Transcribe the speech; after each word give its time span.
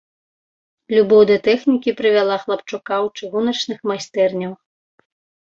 Любоў 0.95 1.21
да 1.31 1.37
тэхнікі 1.47 1.93
прывяла 1.99 2.39
хлапчука 2.45 2.93
ў 3.05 3.29
чыгуначных 3.29 3.77
майстэрняў. 3.93 4.53